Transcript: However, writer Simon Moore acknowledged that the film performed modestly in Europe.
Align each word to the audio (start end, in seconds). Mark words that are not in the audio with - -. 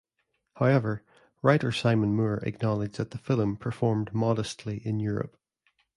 However, 0.55 1.03
writer 1.43 1.71
Simon 1.71 2.15
Moore 2.15 2.37
acknowledged 2.41 2.95
that 2.97 3.11
the 3.11 3.19
film 3.19 3.55
performed 3.55 4.15
modestly 4.15 4.77
in 4.77 4.99
Europe. 4.99 5.37